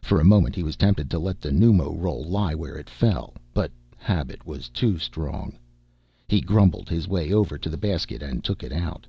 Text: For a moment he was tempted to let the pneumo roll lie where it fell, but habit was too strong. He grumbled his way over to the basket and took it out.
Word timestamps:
For 0.00 0.20
a 0.20 0.24
moment 0.24 0.54
he 0.54 0.62
was 0.62 0.76
tempted 0.76 1.10
to 1.10 1.18
let 1.18 1.40
the 1.40 1.50
pneumo 1.50 1.92
roll 2.00 2.22
lie 2.22 2.54
where 2.54 2.76
it 2.76 2.88
fell, 2.88 3.34
but 3.52 3.72
habit 3.96 4.46
was 4.46 4.68
too 4.68 4.96
strong. 4.96 5.58
He 6.28 6.40
grumbled 6.40 6.88
his 6.88 7.08
way 7.08 7.32
over 7.32 7.58
to 7.58 7.68
the 7.68 7.76
basket 7.76 8.22
and 8.22 8.44
took 8.44 8.62
it 8.62 8.70
out. 8.70 9.08